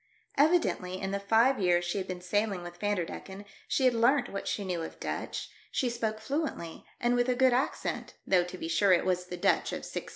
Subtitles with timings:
[0.35, 4.47] Evidently, in the five years she had been sailing' with Vanderdecken, she had learnt what
[4.47, 5.93] she knew of Dutch, she l52 THE DEATH SHIP.
[5.93, 9.69] spoke fluently, and with a good accent, though, to be sure, it was the Dutch
[9.71, 10.09] of 1650.